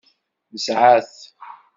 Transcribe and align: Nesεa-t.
Nesεa-t. 0.51 1.15